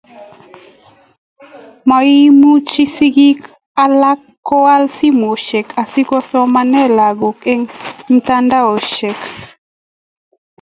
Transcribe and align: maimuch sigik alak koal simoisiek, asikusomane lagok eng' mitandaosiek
maimuch 1.89 2.73
sigik 2.95 3.39
alak 3.83 4.21
koal 4.47 4.83
simoisiek, 4.97 5.67
asikusomane 5.83 6.81
lagok 6.97 7.37
eng' 7.53 7.69
mitandaosiek 8.11 9.19